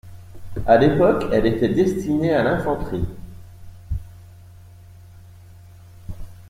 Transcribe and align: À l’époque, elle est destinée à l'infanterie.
À 0.65 0.77
l’époque, 0.79 1.25
elle 1.31 1.45
est 1.45 1.67
destinée 1.75 2.33
à 2.33 2.41
l'infanterie. 2.41 3.05